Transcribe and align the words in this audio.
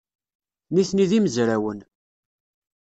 Nitni 0.73 1.05
d 1.09 1.11
imezrawen. 1.17 1.79